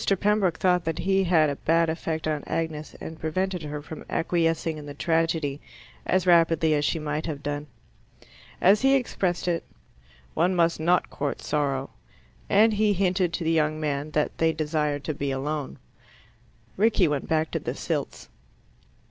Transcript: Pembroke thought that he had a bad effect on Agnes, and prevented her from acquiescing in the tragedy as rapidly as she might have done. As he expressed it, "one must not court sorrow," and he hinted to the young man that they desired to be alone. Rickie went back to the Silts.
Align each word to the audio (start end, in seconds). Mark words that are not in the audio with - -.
Pembroke 0.19 0.57
thought 0.57 0.83
that 0.85 0.97
he 0.97 1.25
had 1.25 1.51
a 1.51 1.57
bad 1.57 1.87
effect 1.87 2.27
on 2.27 2.43
Agnes, 2.47 2.95
and 2.99 3.19
prevented 3.19 3.61
her 3.61 3.83
from 3.83 4.03
acquiescing 4.09 4.79
in 4.79 4.87
the 4.87 4.95
tragedy 4.95 5.61
as 6.07 6.25
rapidly 6.25 6.73
as 6.73 6.83
she 6.83 6.97
might 6.97 7.27
have 7.27 7.43
done. 7.43 7.67
As 8.59 8.81
he 8.81 8.95
expressed 8.95 9.47
it, 9.47 9.63
"one 10.33 10.55
must 10.55 10.79
not 10.79 11.11
court 11.11 11.39
sorrow," 11.43 11.91
and 12.49 12.73
he 12.73 12.93
hinted 12.93 13.31
to 13.33 13.43
the 13.43 13.51
young 13.51 13.79
man 13.79 14.09
that 14.09 14.35
they 14.39 14.51
desired 14.51 15.03
to 15.03 15.13
be 15.13 15.29
alone. 15.29 15.77
Rickie 16.77 17.07
went 17.07 17.27
back 17.29 17.51
to 17.51 17.59
the 17.59 17.75
Silts. 17.75 18.27